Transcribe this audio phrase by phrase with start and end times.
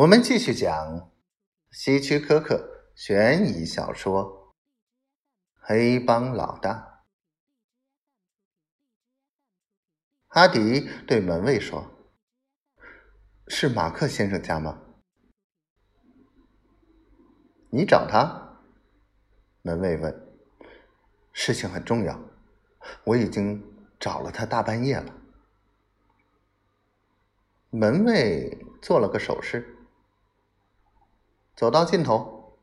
[0.00, 1.10] 我们继续讲
[1.72, 4.24] 希区柯克悬疑小说
[5.60, 6.72] 《黑帮老大》。
[10.28, 11.84] 哈迪对门卫说
[13.48, 14.80] ：“是马克先生家吗？”
[17.70, 18.62] 你找他？
[19.60, 20.28] 门卫问。
[21.34, 22.18] 事情很重要，
[23.04, 23.62] 我已经
[23.98, 25.14] 找了他大半夜了。
[27.68, 29.76] 门卫做了个手势。
[31.60, 32.58] 走到尽头，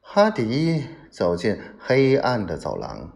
[0.00, 3.12] 哈迪走进黑暗的走廊。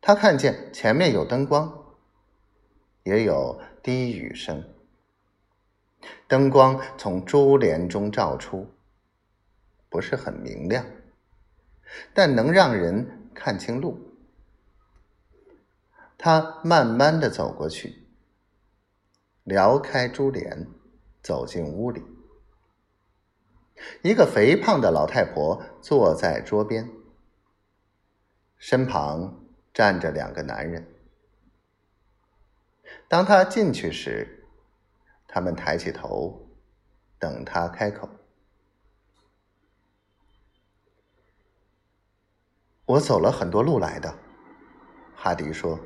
[0.00, 1.94] 他看见前面有灯光，
[3.02, 4.64] 也有低语声。
[6.26, 8.72] 灯光从珠帘中照出，
[9.90, 10.86] 不是很明亮，
[12.14, 14.16] 但能让人看清路。
[16.16, 18.08] 他慢慢的走过去，
[19.44, 20.66] 撩开珠帘。
[21.26, 22.04] 走进屋里，
[24.00, 26.88] 一个肥胖的老太婆坐在桌边，
[28.56, 30.86] 身旁站着两个男人。
[33.08, 34.46] 当他进去时，
[35.26, 36.48] 他们抬起头，
[37.18, 38.08] 等他开口。
[42.84, 44.16] 我走了很多路来的，
[45.16, 45.80] 哈迪说：“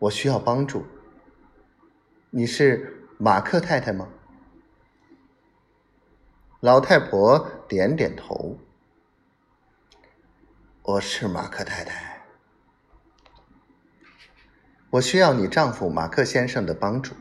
[0.00, 0.84] 我需要帮助。
[2.30, 4.08] 你是？”马克太太吗？
[6.58, 8.58] 老太婆点点头。
[10.82, 12.24] 我是马克太太，
[14.90, 17.14] 我需要你丈夫马克先生的帮助。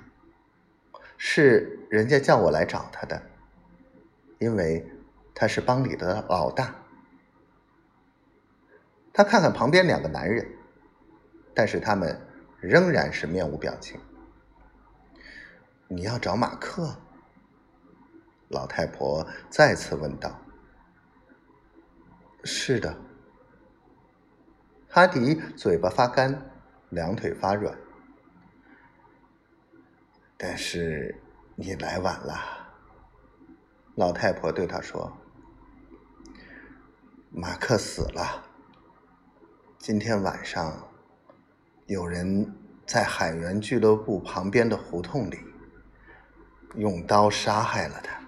[1.18, 3.22] 是人家叫我来找他的，
[4.40, 4.92] 因为
[5.36, 6.74] 他是帮里的老大。
[9.14, 10.52] 他看看旁边两个男人，
[11.54, 12.20] 但是他们
[12.60, 14.02] 仍然是面无表情。
[15.94, 16.95] 你要找马克？
[18.47, 20.39] 老太婆再次问道。
[22.45, 22.98] 是的。
[24.88, 26.49] 哈迪嘴巴发干，
[26.92, 27.77] 两腿发软。
[30.38, 31.21] 但是
[31.58, 32.39] 你来晚了。
[33.95, 35.11] 老太婆对他说
[37.30, 38.45] ：“马克死了。
[39.77, 40.87] 今天晚上，
[41.86, 42.55] 有人
[42.87, 45.37] 在海员俱乐部旁边的胡同里。”
[46.76, 48.20] 用刀杀害了他。